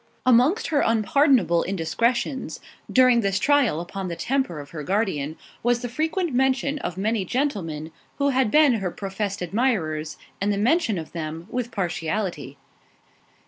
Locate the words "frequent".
5.89-6.33